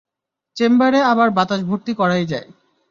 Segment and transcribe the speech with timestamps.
[0.57, 2.47] চেম্বারে আবার বাতাস ভর্তি করাই যায়।